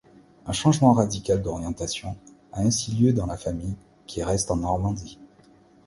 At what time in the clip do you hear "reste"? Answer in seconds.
4.23-4.49